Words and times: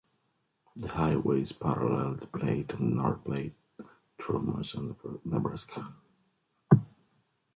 The 0.75 0.87
highways 0.87 1.51
parallel 1.51 2.15
the 2.15 2.25
Platte 2.25 2.73
and 2.79 2.91
the 2.91 2.95
North 2.95 3.23
Platte 3.23 3.53
through 4.19 4.41
much 4.41 4.73
of 4.73 5.23
Nebraska. 5.23 5.93